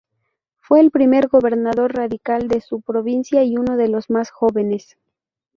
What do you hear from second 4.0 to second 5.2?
más jóvenes.